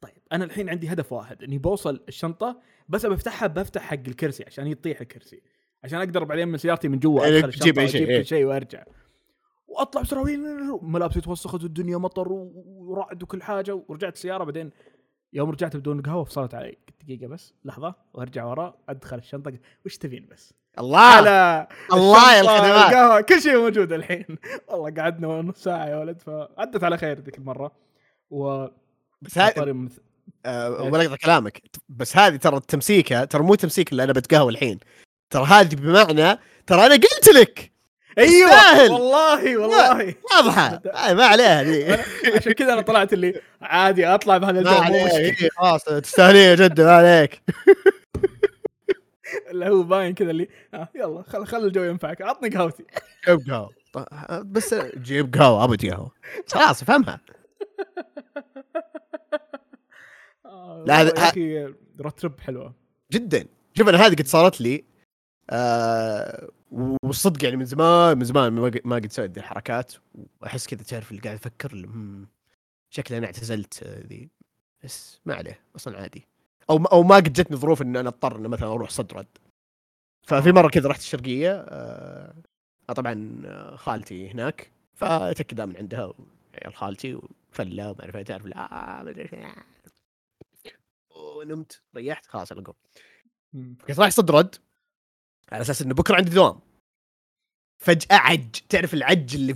[0.00, 1.42] طيب أنا الحين عندي هدف واحد.
[1.42, 5.42] إني بوصل الشنطة بس بفتحها بفتح حق الكرسي عشان يطيح الكرسي.
[5.84, 8.22] عشان أقدر بعدين من سيارتي من جوا إيه، ادخل تجيب الشنطة شيء، واجيب إيه.
[8.22, 8.84] شيء وأرجع.
[9.72, 10.24] وأطلع بسرعة
[10.82, 14.70] ملابسي توسخت والدنيا مطر ورعد وكل حاجة ورجعت السيارة بعدين
[15.32, 19.52] يوم رجعت بدون قهوة فصلت علي قلت دقيقة بس لحظة وارجع ورا أدخل الشنطة
[19.86, 20.98] وش تبين بس؟ الله!
[20.98, 24.26] على الله يا الخدمات القهوة كل شيء موجود الحين.
[24.68, 27.72] والله قعدنا نص ساعة يا ولد فعدت على خير ذيك المرة.
[28.30, 28.66] و
[29.22, 29.98] بس هذه مث-
[30.46, 31.62] ولا اقطع كلامك.
[31.88, 34.78] بس هذه ترى التمسيكة ترى مو تمسيك اللي أنا بتقهوى الحين.
[35.30, 37.71] ترى هذه بمعنى ترى أنا قلت لك!
[38.18, 38.50] أيوه.
[38.50, 38.90] تستاهل.
[38.90, 40.14] والله والله.
[40.32, 40.82] واضحة.
[41.14, 41.92] ما عليها دي
[42.36, 44.70] عشان كذا أنا طلعت اللي عادي أطلع بهذا الجو
[45.16, 47.42] إيه، خلاص تستاهلين جدة ما عليك.
[49.50, 52.22] اللي هو باين كذا اللي آه يلا خل خل الجو ينفعك.
[52.22, 52.84] عطني قهوتي.
[53.28, 53.70] جيب قهوة.
[53.92, 56.10] طيب، بس جيب قهوة ابد قهوه
[56.52, 57.20] خلاص افهمها.
[60.46, 62.74] آه لا، هذا- road trip حلوة.
[63.12, 63.44] جدا.
[63.78, 64.84] شوف أنا هذه قد صارت لي
[65.52, 66.48] آه
[67.04, 68.64] والصدق يعني من زمان من زمان ما
[68.96, 69.92] قد- سويت ذي الحركات
[70.40, 72.26] وأحس كذا تعرف اللي قاعد أفكر اللي، "مم،
[72.90, 74.30] شكلي أنا اعتزلت آه، ذي.
[74.84, 76.26] بس ما عليه أصلا عادي.
[76.70, 79.26] أو ما- أو ما قد جتني ظروف إن أنا أضطر ان مثلا أروح صد رد
[80.26, 82.34] ففي مرة كذا رحت الشرقية آه
[82.90, 86.12] آه، طبعا آه، خالتي هناك فتك من عندها
[86.54, 88.56] عيال خالتي وفلة وما أعرف تعرف لا
[89.02, 89.54] ما أدري.
[91.16, 92.74] ونمت ريحت خلاص يلا قوم
[93.52, 93.76] مم.
[93.86, 94.54] كنت رايح صد رد
[95.52, 96.60] على أساس إنه بكرة عندي دوام.
[97.82, 99.54] فجأة عج تعرف العج اللي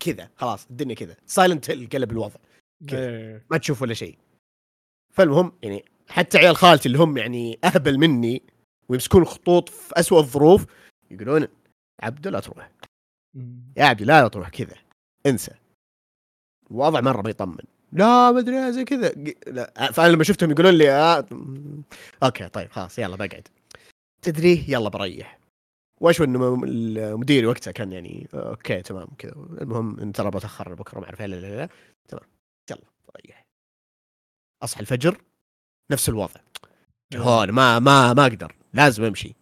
[0.00, 2.40] كذا خلاص الدنيا كذا سايلنت هيل قلب الوضع
[2.88, 3.00] كذا.
[3.00, 3.46] إيه.
[3.50, 4.18] ما تشوف ولا شيء.
[5.14, 8.42] فالمهم يعني حتى عيال خالتي اللي هم يعني أهبل مني
[8.88, 10.66] ويمسكون الخطوط في أسوأ الظروف
[11.10, 11.48] يقولون
[12.02, 12.70] عبده لا تروح.
[13.76, 14.76] يا عبدي لا لا تروح كذا.
[15.26, 15.52] انسى.
[16.70, 19.08] الوضع مرة ما يطمن لا ما أدري زي كذا.
[19.46, 21.26] لا فأنا لما شفتهم يقولون لي آه
[22.22, 23.48] okay طيب خلاص يلا بقعد.
[24.22, 25.38] تدري؟ يلا بريح.
[26.00, 29.32] واشو إنه المدير وقتها كان يعني okay تمام كذا.
[29.32, 31.68] المهم إن ترى بتأخر بكرة ما أعرف إيه، لا لا لا.
[32.08, 32.24] تمام.
[32.70, 32.82] يلا
[33.14, 33.46] بريح.
[34.62, 35.22] أصحى الفجر
[35.92, 36.40] نفس الوضع.
[37.14, 38.56] هون ما ما ما أقدر.
[38.74, 39.34] لازم أمشي.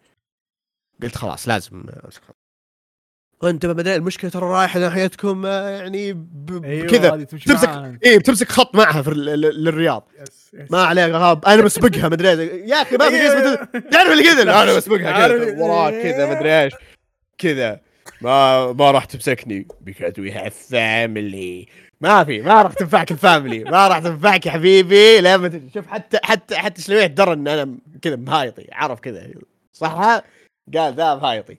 [1.02, 1.86] قلت خلاص لازم
[3.42, 7.68] ما ادري المشكلة ترى رايحة ناحيتكم آه، يعني ب- كذا هذه تمشي تمسك.
[8.04, 10.08] إيه بتمسك خط معها في للرياض.
[10.22, 13.54] yes yes ما عليك غاب أنا بسبقها ما أدري يا أخي ما في اسمه
[13.90, 14.42] تعرف اللي كذا.
[14.42, 15.58] أنا بسبقها كذا.
[15.58, 16.26] وراك كذا.
[16.26, 16.72] ما أدري إيش.
[17.38, 17.80] كذا.
[18.20, 21.70] ما ما راح تمسكني because we have family.
[22.00, 23.64] ما في ما راح تنفعك ال family.
[23.64, 25.20] ما راح تنفعك يا حبيبي.
[25.20, 25.70] لا ما تدري.
[25.74, 29.26] شوف حتى حتى حتى شلويح درى ان أنا كذا مهايطي عرف كذا.
[29.72, 30.22] صح؟
[30.74, 31.56] قال ذا مهايطي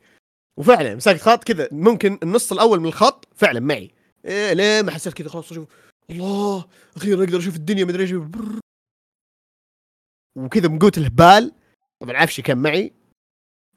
[0.61, 3.91] وفعلا مسكت خط كذا ممكن النص الأول من الخط فعلا معي.
[4.25, 5.67] إيه ليه؟ ما حسيت كذا خلاص أشوف.
[6.09, 8.13] الله أخيرا أقدر أشوف الدنيا ما أدري إيش.
[10.35, 11.51] وكذا من قوه الهبال.
[11.99, 12.93] طبعا عفشي كان معي.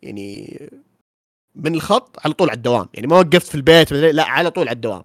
[0.02, 0.58] يعني
[1.54, 2.88] من الخط على طول على الدوام.
[2.94, 5.04] يعني ما وقفت في البيت مدري- لا على طول على الدوام.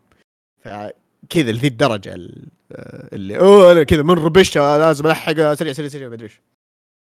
[0.61, 5.73] فكذا لذي الدرجة ال- آه، اللي أوه أنا كذا من ربش آه، لازم الحق سريع
[5.73, 6.41] سريع سريع ما أدري إيش.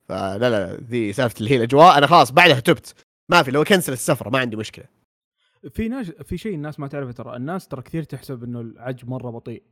[0.09, 1.97] فلا لا لا ذي سالفة اللي هي الأجواء.
[1.97, 3.04] أنا خلاص بعدها تبت.
[3.29, 4.85] ما في لو كنسل السفرة ما عندي مشكلة.
[5.69, 9.29] في ناس في شيء الناس ما تعرفه ترى الناس ترى كثير تحسب إنه العج مرة
[9.29, 9.63] بطيء.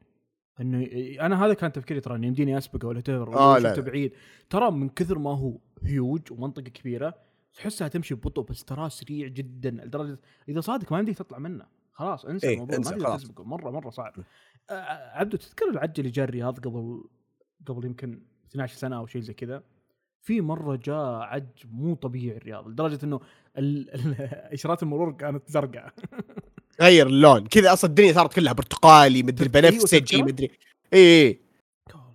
[0.62, 0.88] إنه
[1.26, 3.80] أنا هذا كان تفكيري ترى إنه يمديني أسبقه ولا تهر آه، لا،.
[3.80, 4.14] بعيد.
[4.50, 7.16] ترى من كثر ما هو هيوج ومنطقة كبيرة
[7.54, 11.66] تحسها تمشي ببطء بس تراه سريع جدا لدرجة إذا صادق ما يمديك تطلع منه.
[11.92, 13.24] خلاص انسى إيه، الموضوع انسى، ما تقدر خلاص.
[13.24, 14.14] تسبقه مرة مرة صعب.
[15.14, 17.04] عبدو تذكر العج اللي جاء الرياض قبل
[17.66, 19.64] قبل يمكن 12 سنة أو شيء زي كذا؟
[20.24, 23.20] في مرة جاء عج مو طبيعي الرياض لدرجة إنه
[24.54, 25.94] إشارات المرور كانت زرقاء.
[26.82, 30.52] غير اللون كذا أصلا الدنيا صارت كلها برتقالي مدري أيوة، بنفسجي؟ مدري
[30.94, 31.40] اي اي
[31.96, 32.10] الله.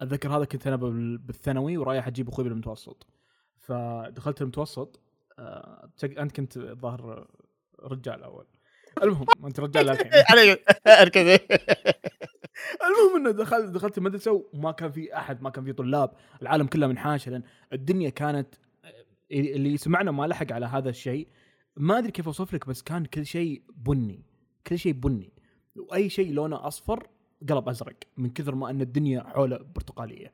[0.00, 3.06] أتذكر هذا كنت أنا بال- بالثانوي ورايح أجيب أخوي بالمتوسط.
[3.60, 5.00] فدخلت المتوسط
[5.98, 7.26] تك- أنت كنت ظاهر
[7.82, 8.46] رجال أول.
[9.02, 10.10] المهم أنت رجال الحين
[12.82, 16.10] المهم إنه دخلت دخلت المدرسة وما كان في أحد ما كان في طلاب
[16.42, 18.54] العالم كله منحاش لأن الدنيا كانت
[19.32, 21.28] اللي سمعنا ما لحق على هذا الشيء
[21.76, 24.24] ما أدري كيف أوصف لك بس كان كل شيء بني
[24.66, 25.32] كل شيء بني
[25.76, 27.06] وأي شيء لونه أصفر
[27.48, 30.32] قلب أزرق من كثر ما أن الدنيا حوله برتقالية.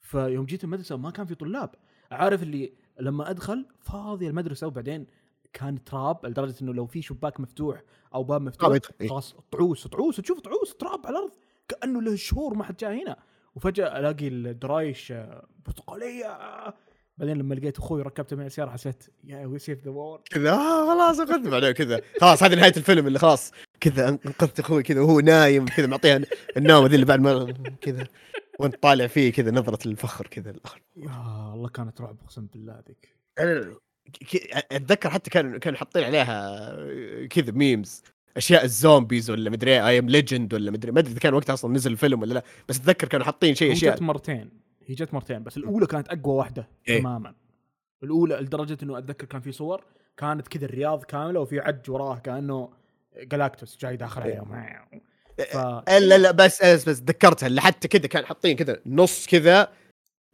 [0.00, 1.74] فيوم جيت المدرسة ما كان في طلاب
[2.10, 5.06] عارف اللي لما أدخل فاضيه المدرسة وبعدين
[5.52, 7.82] كان تراب لدرجة إنه لو في شباك مفتوح
[8.14, 8.68] أو باب مفتوح.
[9.00, 9.08] إيه.
[9.08, 11.32] خلاص طعوس طعوس تشوف طعوس تراب على الأرض
[11.70, 13.16] كأنه له شهور ما حد جاء هنا.
[13.54, 16.38] وفجأة ألاقي الدرايش آه، برتقالية.
[17.18, 20.86] بعدين لما لقيت أخوي ركبته معي السيارة حسيت يا we save the world كذا آه
[20.94, 22.00] خلاص أخذت بعدين كذا.
[22.20, 23.52] خلاص هذه نهاية الفيلم اللي خلاص.
[23.80, 26.20] كذا أنقذت أخوي كذا وهو نايم كذا معطيها
[26.56, 27.52] النومه ذي اللي بعد ما
[27.82, 28.06] كذا.
[28.58, 30.52] وأنت طالع فيه كذا نظرة الفخر كذا.
[30.96, 33.16] يا الله كانت رعب أقسم بالله هذيك.
[33.38, 33.74] أنا
[34.30, 38.02] ك- أتذكر حتى كانوا كانوا حاطين عليها كذا memes
[38.36, 41.54] أشياء ال zombies ولا مدري I Am Legend ولا مدري ما أدري إذا كان وقتها
[41.54, 44.50] أصلا نزل الفيلم ولا لا بس أتذكر كانوا حاطين شيء أشياء جت مرتين
[44.86, 47.00] هي جت مرتين بس الأولى كانت أقوى واحدة إيه.
[47.00, 47.34] تماما
[48.02, 49.84] الأولى لدرجة إنه أتذكر كان في صور
[50.16, 52.68] كانت كذا الرياض كاملة وفي عج وراه كأنه
[53.22, 54.38] Galactus جاي داخل إيه.
[54.38, 55.00] عليهم
[55.38, 55.56] ف...
[55.88, 59.68] لا لا بس بس, بس تذكرتها اللي حتى كذا كان حاطين كذا نص كذا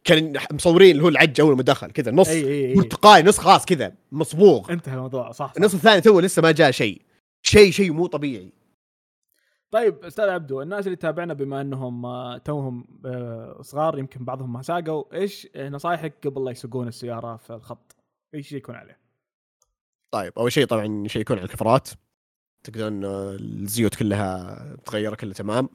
[0.03, 2.29] كان مصورين اللي هو العج أول ما دخل كذا نص
[2.75, 5.53] برتقالي نص خلاص كذا مصبوغ انتهى الموضوع صح, صح.
[5.57, 7.01] النص الثاني تو لسه ما جاء شيء
[7.41, 8.51] شيء شيء مو طبيعي.
[9.71, 14.61] طيب أستاذ عبدو الناس اللي تابعنا بما أنهم آه، توهم آه، صغار يمكن بعضهم ما
[14.61, 17.95] ساقوا إيش نصايحك قبل لا يسوقون السيارة في الخط؟
[18.33, 18.99] إيش يكون عليه؟
[20.11, 21.89] طيب أول شيء طبعا يشيكون على الكفرات.
[22.63, 25.69] تقدرون آه، الزيوت كلها متغيره كلها تمام.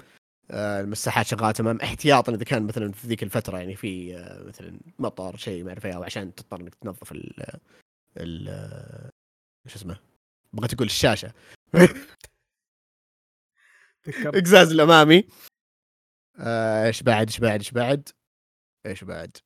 [0.50, 1.78] المساحات شغالة تمام.
[1.80, 4.14] احتياطا إذا كان مثلا في ذيك الفترة يعني في
[4.46, 7.42] مثلا مطر شيء ما أعرف أو عشان تضطر إنك تنظف ال
[8.16, 8.48] ال
[9.66, 10.11] شو اسمه؟
[10.52, 11.32] بغيت أقول الشاشة.
[14.08, 15.24] إقزاز الأمامي.
[16.38, 18.08] آه، إيش بعد؟ إيش بعد؟ إيش بعد؟
[18.86, 19.36] إيش بعد؟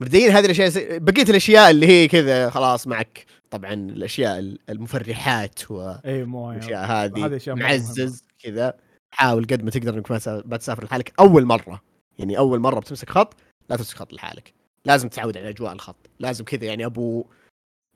[0.00, 3.26] مبدئيا هذه الأشياء بقية الأشياء اللي هي كذا خلاص معك.
[3.50, 7.54] طبعا الأشياء المفرحات و اي مويه الأشياء هذه.
[7.54, 8.78] معزز كذا.
[9.10, 11.20] حاول قد ما تقدر إنك ما تسا- ما تسافر لحالك.
[11.20, 11.82] أول مرة.
[12.18, 13.34] يعني أول مرة بتمسك خط
[13.70, 14.54] لا ترسم خط لحالك.
[14.84, 15.96] لازم تتعود على أجواء الخط.
[16.18, 17.26] لازم كذا يعني أبو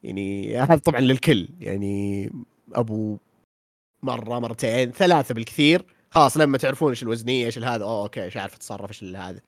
[0.05, 1.49] يعني هذا طبعا للكل.
[1.61, 2.31] يعني
[2.73, 3.19] أبو
[4.03, 5.85] مرة مرتين ثلاثة بالكثير.
[6.11, 9.41] خلاص لما تعرفون إيش الوزنية إيش هذا أوه أوكي إيش عارف أتصرف إيش هذا.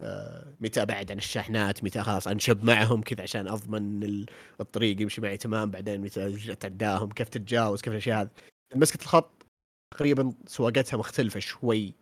[0.00, 4.26] آه متى أبعد عن الشاحنات متى خلاص أنشب معهم كذا عشان أضمن ال-
[4.60, 5.70] الطريق يمشي معي تمام.
[5.70, 8.30] بعدين متى أتعداهم؟ كيف تتجاوز؟ كيف الأشياء هذه؟
[8.74, 9.46] مسكة الخط
[9.94, 11.94] تقريبا سواقتها مختلفة شوي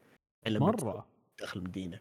[0.46, 1.06] عن لما تكون مرة.
[1.40, 2.00] داخل المدينة.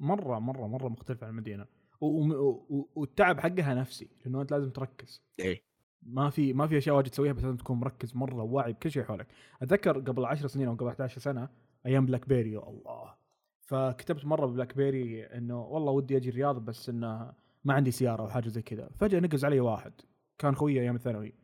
[0.00, 1.66] مرة مرة مرة مختلفة عن المدينة.
[2.00, 5.22] والتعب حقها نفسي لأنه أنت لازم تركز.
[5.40, 5.62] إيه.
[6.02, 9.02] ما في ما في أشياء واجد تسويها بس لازم تكون مركز مرة واعي بكل شيء
[9.02, 9.26] حولك.
[9.62, 11.48] أتذكر قبل 10 سنين أو قبل 11 سنة
[11.86, 13.14] أيام BlackBerry يا الله.
[13.60, 17.32] فكتبت مرة ب BlackBerry إنه والله ودي أجي الرياض بس إنه
[17.64, 18.90] ما عندي سيارة أو حاجة زي كذا.
[18.98, 19.92] فجأة نقز علي واحد
[20.38, 21.34] كان خوي أيام الثانوي.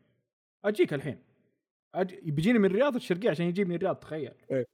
[0.64, 1.18] أجيك الحين.
[1.94, 4.32] أجي بيجيني من الرياض الشرقية عشان يجيبني الرياض تخيل.
[4.50, 4.66] إيه.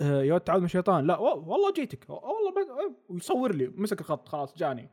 [0.00, 1.06] آه يا تعود من الشيطان.
[1.06, 2.10] لا والله جيتك.
[2.10, 3.68] والله ويصور لي.
[3.68, 4.88] مسك الخط خلاص جاني.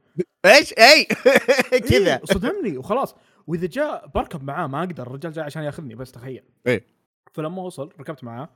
[0.46, 1.06] إيش؟ إي!
[1.90, 2.16] كذا.
[2.18, 2.78] إيه صدمني.
[2.78, 3.16] وخلاص.
[3.48, 5.08] وإذا جاء بركب معاه ما أقدر.
[5.08, 6.44] الرجال جاي عشان ياخذني بس تخيل.
[6.68, 6.86] إيه.
[7.34, 8.50] فلما وصل ركبت معاه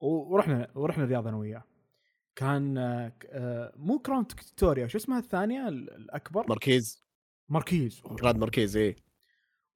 [0.00, 1.64] ورحنا ورحنا الرياض أنا وياه.
[2.36, 7.04] كان آه، مو Crown Victoria شو اسمها الثانية؟ ال- الأكبر؟ Marquis.
[7.48, 8.02] Marquis.
[8.10, 8.96] Grand Marquis إيه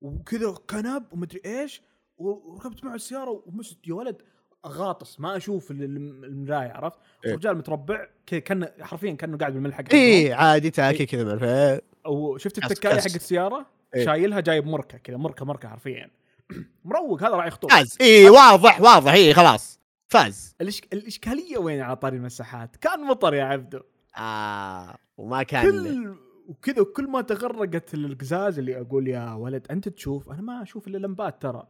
[0.00, 1.83] وكذا كنب ومدري إيش
[2.16, 3.88] وركبت معه السيارة ومشت.
[3.88, 4.22] يا ولد
[4.64, 7.30] اغاطس ما أشوف ال- ال- المراية عرفت؟ إيه.
[7.30, 10.00] الرجال متربع كذا كان حرفيا كأنه قاعد بالملحق حقهم.
[10.00, 12.92] إيه عادي تاكي كذا من الف- وشفت التكاية.
[12.92, 14.04] حق السيارة؟ إيه.
[14.04, 16.10] شايلها جايب مركة كذا مركة مركة حرفيا.
[16.84, 17.96] مروق هذا راعي خطوط فاز.
[18.00, 19.12] إيه واضح واضح.
[19.12, 19.80] إيه خلاص.
[20.08, 20.54] فاز.
[20.60, 20.82] الإش...
[20.92, 23.80] الإشكالية وين على طاري المساحات؟ كان مطر يا عبدو.
[24.18, 26.16] آه وما كان كل
[26.48, 30.98] وكذا وكل ما تغرقت القزاز اللي أقول يا ولد أنت تشوف أنا ما أشوف إلا
[30.98, 31.66] لمبات ترى.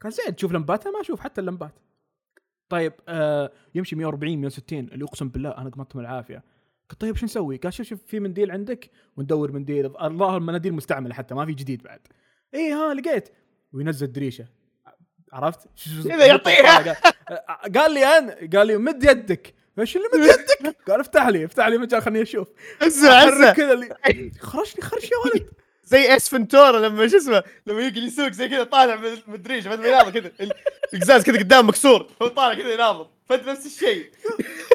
[0.00, 1.72] كان زين تشوف لمبات أنا ما أشوف حتى اللمبات.
[2.68, 6.42] طيب آه يمشي 140 160 اللي اقسم بالله أنا قمتهم العافية.
[6.90, 9.86] قلت طيب شو نسوي؟ قال شوف شوف في منديل عندك وندور منديل.
[9.86, 12.00] الله المناديل مستعملة حتى ما في جديد بعد.
[12.54, 13.28] اي ها لقيت.
[13.72, 14.46] وينزل دريشة.
[15.32, 16.78] عرفت؟ شو- كذا يعطيها.
[16.82, 19.54] قال- قال لي أنا قال لي مد يدك.
[19.78, 22.48] إيش اللي مد يدك؟ قال افتح لي افتح لي مجال خليني أشوف.
[22.82, 23.88] أحرك اسمع كذا اللي
[24.40, 25.48] خرشني خرش يا ولد.
[25.88, 28.96] زي Ace Ventura لما شو اسمه لما يجي يسوق زي كذا طالع
[29.26, 30.52] من الدريشه بعد ما يناظر كذا ال-
[30.94, 34.10] القزاز كذا قدام مكسور هو طالع كذا يناظر فانت نفس الشيء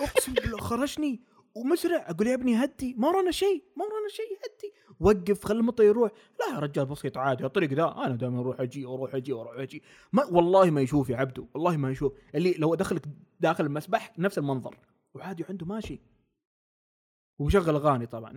[0.02, 1.22] اقسم بالله خرشني
[1.56, 5.84] ومسرع أقول يا ابني هدي ما ورانا شيء ما ورانا شيء هدي وقف خلي المطر
[5.84, 9.60] يروح لا يا رجال بسيط عادي الطريق ذا أنا دائما أروح أجي وأروح أجي وأروح
[9.60, 13.02] أجي ما والله ما يشوف يا عبدو والله ما يشوف اللي لو ادخلك
[13.40, 14.76] داخل المسبح نفس المنظر
[15.14, 16.00] وعادي عنده ماشي
[17.40, 18.32] ومشغل اغاني طبعا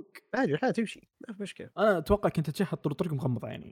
[0.00, 1.08] لا، مروق عادي الحياة تمشي.
[1.28, 1.70] ما في مشكلة.
[1.78, 3.62] أنا أتوقع كنت تشهد طول الطريق مغمض.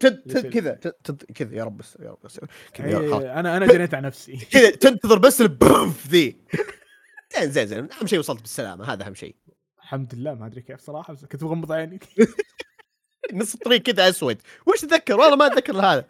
[0.00, 0.74] تد- كذا
[1.34, 1.56] كذا.
[1.56, 2.18] يا رب بس يا رب.
[2.80, 4.36] إيه، أنا أنا جنيت على نفسي.
[4.52, 6.36] كذا تنتظر بس البوف ذي.
[7.36, 7.92] زين زين زين.
[7.92, 8.92] أهم شيء وصلت بالسلامة.
[8.92, 9.36] هذا أهم شيء.
[9.78, 12.00] الحمد لله ما أدري كيف صراحة بس كنت مغمض عيني
[13.32, 14.38] نص الطريق كذا أسود.
[14.66, 16.08] وش تتذكر والله ما أتذكر هذا.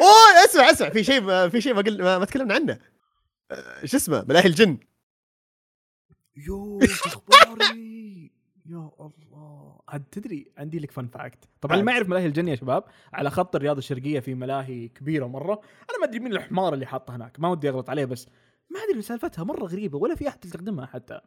[0.00, 0.88] أوه اسمع اسمع.
[0.88, 2.78] في شيء في شيء ما قل ما, ما تكلمنا عنه.
[3.50, 4.78] آه، شو اسمه؟ ملاهي الجن.
[6.36, 8.21] يو اخباري
[8.72, 9.80] يا الله.
[9.88, 12.84] عاد تدري عندي لك fun fact طبعا اللي ما يعرف ملاهي الجن يا شباب.
[13.12, 15.52] على خط الرياض الشرقية في ملاهي كبيرة مرة.
[15.90, 17.40] أنا ما أدري مين الحمار اللي حاطه هناك.
[17.40, 18.28] ما ودي اغلط عليه بس
[18.70, 21.20] ما أدري سالفتها مرة غريبة ولا في أحد يستخدمها حتى.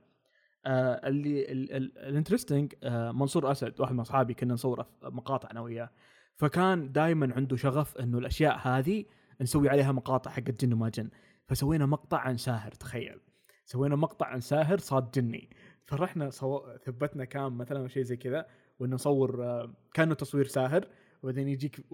[0.66, 5.90] آه اللي ال interesting آه منصور أسد واحد من أصحابي كنا نصور مقاطع أنا وياه.
[6.36, 9.06] فكان دائما عنده شغف إنه الأشياء هذه
[9.42, 11.10] نسوي عليها مقاطع حقت جن وما جن.
[11.48, 13.20] فسوينا مقطع عن ساهر تخيل.
[13.66, 15.50] سوينا مقطع عن ساهر صاد جني.
[15.86, 16.62] فرحنا صو...
[16.86, 18.46] ثبتنا cam مثلا أو شيء زي كذا
[18.80, 20.88] وإنه نصور آه، كأنه تصوير ساهر
[21.24, 21.86] وبعدين يجيك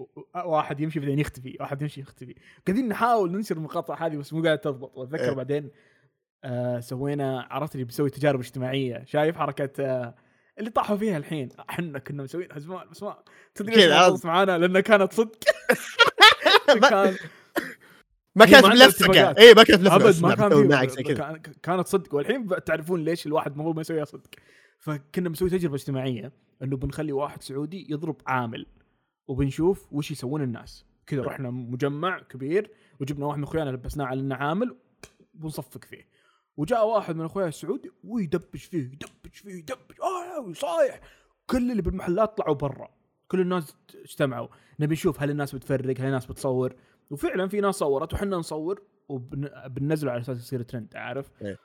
[0.44, 2.34] واحد يمشي بعدين يختفي واحد يمشي يختفي.
[2.66, 4.98] قاعدين نحاول ننشر المقاطع هذه بس مو قاعد تضبط.
[4.98, 5.32] واتذكر إيه.
[5.32, 5.70] بعدين
[6.44, 9.04] آه سوينا عرفت اللي بيسوي تجارب اجتماعية.
[9.04, 10.14] شايف حركة آه
[10.58, 11.48] اللي طاحوا فيها الحين.
[11.70, 13.22] إحنا كنا مسوينها زمان بس ما
[13.54, 13.88] تدري
[14.24, 15.38] معانا؟ لأنها كانت صدق.
[16.90, 17.16] كان
[18.36, 19.34] ما كانت ما عندها ملفقه.
[19.38, 21.14] اي ما كانت ملفقه أبد ما كان معك زي كذا.
[21.14, 22.14] كان- كانت صدق.
[22.14, 24.30] والحين تعرفون ليش الواحد المفروض ما يسويها صدق.
[24.78, 28.66] فكنا بنسوي تجربة اجتماعية إنه بنخلي واحد سعودي يضرب عامل
[29.26, 30.84] وبنشوف وش يسوون الناس.
[31.06, 34.76] كذا رحنا مجمع كبير وجبنا واحد من أخويانا لبسناه على إنه عامل
[35.34, 36.08] وبنصفق فيه.
[36.56, 41.00] وجاء واحد من أخويا السعودي ويدبش فيه يدبش فيه يدبش آه ويصايح
[41.46, 42.88] كل اللي بالمحلات طلعوا برا.
[43.28, 44.48] كل الناس اجتمعوا.
[44.80, 46.74] نبي نشوف هل الناس بتفرق هل الناس بتصور.
[47.12, 51.58] وفعلا في ناس صورت وحنا نصور وبننزله على أساس يصير ترند عارف؟ إيه.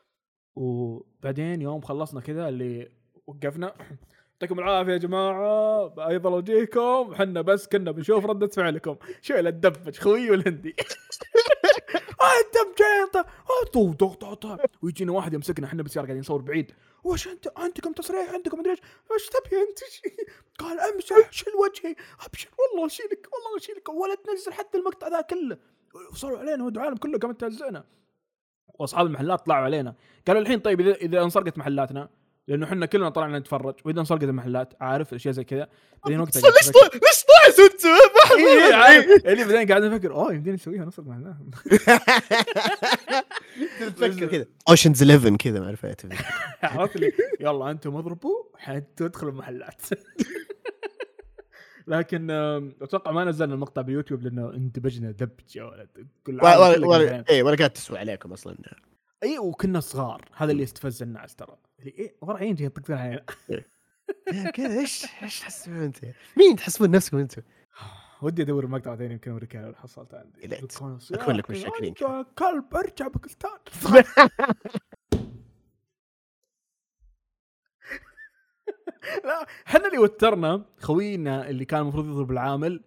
[0.55, 2.91] وبعدين يوم خلصنا كذا اللي
[3.27, 3.73] وقفنا
[4.31, 10.31] يعطيكم العافية يا جماعة أيضا وجيكم إحنا بس كنا بنشوف رده فعلكم شو الدبج خوي
[10.31, 10.75] والهندي
[13.05, 13.25] أنت؟
[13.73, 16.71] طو طو ويجينا واحد يمسكنا إحنا بالسياره قاعدين نصور بعيد.
[17.07, 18.79] وش انت؟ عندكم تصريح؟ عندكم مدري إيش؟
[19.11, 19.79] إيش تبي انت؟
[20.59, 21.95] قال امسح شيل وجهي.
[22.25, 22.49] ابشر.
[22.59, 23.27] والله اشيلك.
[23.33, 23.89] والله اشيلك.
[23.89, 25.57] ولا تنزل حتى المقطع ذا كله.
[26.11, 26.65] وصلوا علينا.
[26.65, 27.19] ودعوا العالم كله.
[27.19, 27.83] قامت تهزئنا
[28.79, 29.95] واصحاب المحلات طلعوا علينا.
[30.27, 32.09] قالوا الحين طيب اذا انسرقت محلاتنا
[32.47, 35.67] لأنه إحنا كلنا طلعنا نتفرج وإذا انسرقت المحلات عارف أشياء زي كذا؟
[36.03, 39.25] بعدين وقتها ليش طلع- ليش طلعت انت؟ ما إيه، أحب- عارف.
[39.25, 41.35] اللي بعدين قاعد أفكر اوه يمدينا نسويها نسرق محلات.
[43.97, 44.45] تفكر كذا.
[44.69, 46.05] اوشنز 11 كذا ما عرفت.
[46.63, 49.81] عرفت اللي يلا أنتم اضربوا حتدخلوا المحلات.
[51.87, 52.31] لكن
[52.81, 55.89] أتوقع ما نزلنا المقطع باليوتيوب لأنه اندبجنا دبج يا ولد.
[56.25, 58.57] كل ولا كله ولا قاعد اي ولا كانت تسوى عليكم أصلا.
[59.23, 60.25] اي وكنا صغار.
[60.35, 61.57] هذا اللي يستفز الناس ترى.
[62.21, 63.65] ورا عين جاي يطقطق علينا إيه،
[64.55, 65.97] كذا إيش إيش تحسبون انت؟
[66.37, 67.41] مين تحسبون نفسكم أنتم؟
[68.21, 70.45] ودي أدور المقطع ثاني يمكن أوريك أنا لو حصلته عندي
[71.11, 73.51] أكون لك أنت كلب ارجع باكستان.
[79.25, 82.83] لا إحنا اللي وترنا خوينا اللي كان المفروض يضرب العامل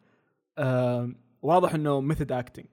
[0.59, 2.67] آه واضح إنه method acting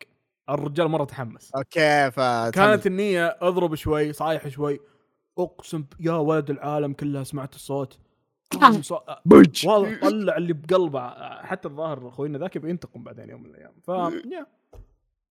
[0.49, 1.51] الرجال مرة تحمس.
[1.55, 4.79] okay ف كانت النية أضرب شوي صايح شوي
[5.38, 7.97] أقسم يا ولد العالم كلها سمعت الصوت.
[9.26, 11.10] بوج واضح طلع اللي بقلبه
[11.41, 13.73] حتى الظاهر خوينا ذاك يبي ينتقم بعدين يوم من الأيام.
[13.84, 13.88] ف
[14.32, 14.45] يا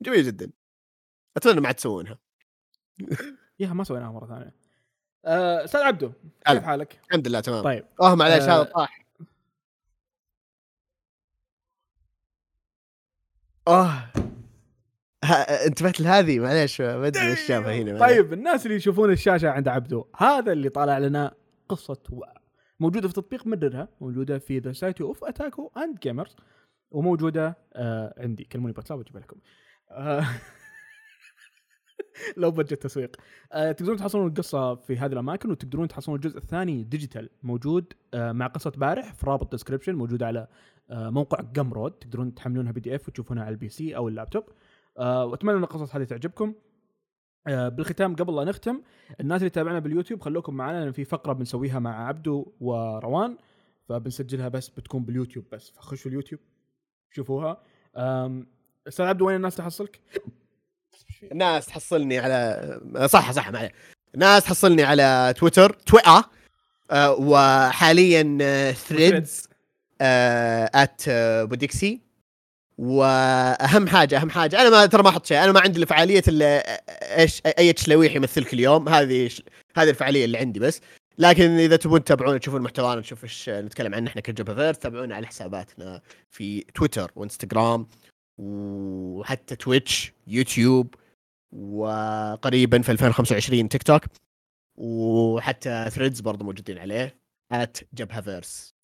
[0.03, 0.51] جميل جدا.
[1.37, 2.19] أتمنى ما تسوونها.
[3.61, 4.55] يا ما سويناها مرة ثانية.
[5.25, 6.13] آه، أستاذ عبدو
[6.47, 6.59] هلا.
[6.59, 7.65] كيف حالك؟ الحمد لله تمام.
[7.65, 7.85] طيب.
[8.03, 9.07] اوه معليش آه، هذا طاح.
[13.69, 14.13] اوه ها-
[15.67, 20.05] انتبهت لهذه؟ معليش ما أدري إيش جابها هنا طيب الناس اللي يشوفون الشاشة عند عبدو
[20.17, 21.35] هذا اللي طالع لنا
[21.69, 22.23] قصة و...
[22.81, 26.37] موجودة في تطبيق مدرها موجودة في the Society of Otaku and Gamers
[26.91, 28.45] وموجودة آه عندي.
[28.45, 29.37] كلموني بواتساب واجيب لكم.
[29.91, 30.25] آه
[32.37, 33.17] low budget تسويق.
[33.53, 38.47] آه تقدرون تحصلون القصة في هذه الأماكن وتقدرون تحصلون الجزء الثاني digital موجود آه مع
[38.47, 40.47] قصة بارح في رابط description موجود على
[40.91, 44.45] آه موقع Gumroad تقدرون تحملونها PDF وتشوفونها على ال PC أو اللابتوب.
[44.49, 44.53] آه
[44.99, 46.55] وأتمنى إن القصص هذه تعجبكم.
[47.47, 48.83] آه بالختام قبل لا نختم
[49.21, 53.37] الناس اللي تابعنا باليوتيوب خلوكم معنا لأن في فقرة بنسويها مع عبدو وروان
[53.89, 55.71] فبنسجلها بس بتكون باليوتيوب بس.
[55.71, 56.41] فخشوا اليوتيوب
[57.11, 57.63] شوفوها.
[58.89, 60.01] أستاذ عبدو وين الناس تحصلك؟
[61.33, 63.73] الناس تحصلني على صح صح معي
[64.15, 66.11] الناس تحصلني على تويتر تويتر
[66.91, 68.23] آه وحاليا
[68.73, 69.49] Threads
[70.01, 71.03] at
[71.49, 72.06] بوديكسي.
[72.79, 76.23] وأهم حاجة أهم حاجة أنا ما ترى ما أحط شيء أنا ما عندي الا فعاليه
[77.19, 79.31] إيش اي شلويح يمثلك اليوم هذه
[79.77, 80.81] هذه الفعالية اللي عندي بس.
[81.19, 85.27] لكن إذا تبون تتابعونا تشوفون محتوانا تشوف إيش نتكلم عنه إحنا كجبهه verse تابعونا على
[85.27, 87.87] حساباتنا في تويتر وإنستغرام
[88.39, 90.95] وحتى تويتش يوتيوب
[91.53, 94.03] وقريبا في 2025 تيك توك
[94.77, 97.19] وحتى Threads برضو موجودين عليه
[97.53, 98.76] at جبهه verse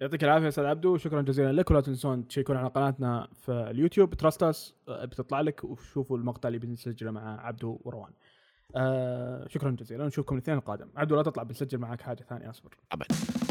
[0.00, 0.96] يعطيك العافية أستاذ عبدو.
[0.96, 1.70] شكرا جزيلا لك.
[1.70, 4.14] ولا تنسون تشيكون على قناتنا في اليوتيوب.
[4.14, 8.12] trust us بتطلع لك وشوفوا المقطع اللي بنسجله مع عبدو وروان.
[8.76, 10.06] آه شكرا جزيلا.
[10.06, 10.88] نشوفكم الأثنين القادم.
[10.96, 12.50] عبدو لا تطلع بنسجل معك حاجة ثانية.
[12.50, 12.76] أصبر.
[12.92, 13.47] ابدا.